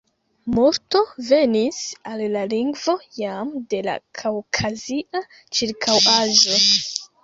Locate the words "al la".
2.13-2.43